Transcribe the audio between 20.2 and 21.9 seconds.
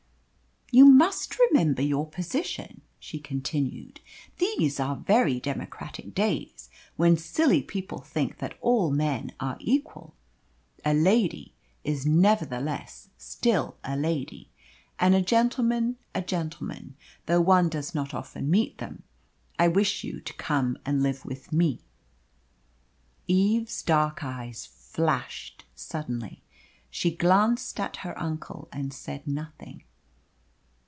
to come and live with me."